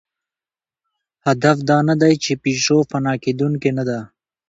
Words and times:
هدف 1.27 1.57
دا 1.69 1.77
نهدی، 1.87 2.13
چې 2.23 2.31
پيژو 2.43 2.77
فنا 2.89 3.13
کېدونکې 3.23 3.69
نهده. 3.77 3.99